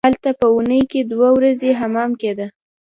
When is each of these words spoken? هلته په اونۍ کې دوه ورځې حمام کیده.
هلته 0.07 0.29
په 0.39 0.45
اونۍ 0.53 0.81
کې 0.91 1.01
دوه 1.11 1.29
ورځې 1.37 1.69
حمام 1.79 2.11
کیده. 2.21 2.47